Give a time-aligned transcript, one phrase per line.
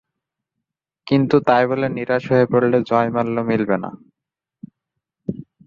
[1.07, 3.89] কিন্তু তাই বলে নিরাশ হয়ে পড়লে জয়মাল্য মিলবে না।